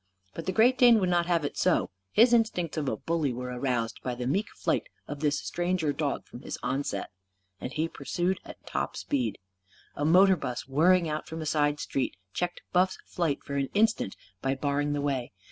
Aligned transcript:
But 0.33 0.47
the 0.47 0.51
Great 0.51 0.79
Dane 0.79 0.97
would 0.99 1.09
not 1.11 1.27
have 1.27 1.45
it 1.45 1.59
so. 1.59 1.91
His 2.11 2.33
instincts 2.33 2.75
of 2.75 2.89
a 2.89 2.97
bully 2.97 3.31
were 3.31 3.49
aroused 3.53 3.99
by 4.01 4.15
the 4.15 4.25
meek 4.25 4.49
flight 4.49 4.89
of 5.07 5.19
this 5.19 5.37
stranger 5.37 5.93
dog 5.93 6.25
from 6.25 6.41
his 6.41 6.57
onset. 6.63 7.11
And 7.59 7.71
he 7.71 7.87
pursued 7.87 8.39
at 8.43 8.65
top 8.65 8.97
speed. 8.97 9.37
A 9.95 10.03
motor 10.03 10.35
bus, 10.35 10.67
whirring 10.67 11.07
out 11.07 11.27
from 11.27 11.39
a 11.39 11.45
side 11.45 11.79
street, 11.79 12.17
checked 12.33 12.63
Buff's 12.73 12.97
flight 13.05 13.43
for 13.43 13.53
an 13.57 13.69
instant, 13.75 14.15
by 14.41 14.55
barring 14.55 14.93
the 14.93 15.01
way. 15.01 15.33